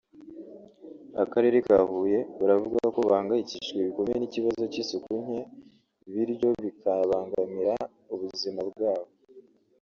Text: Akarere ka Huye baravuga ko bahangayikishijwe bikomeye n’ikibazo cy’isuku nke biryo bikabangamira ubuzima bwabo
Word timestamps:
Akarere 1.23 1.57
ka 1.67 1.77
Huye 1.89 2.19
baravuga 2.39 2.77
ko 2.95 2.99
bahangayikishijwe 3.09 3.79
bikomeye 3.89 4.17
n’ikibazo 4.19 4.61
cy’isuku 4.71 5.11
nke 5.23 5.39
biryo 6.13 6.49
bikabangamira 6.63 7.75
ubuzima 8.13 8.61
bwabo 8.71 9.11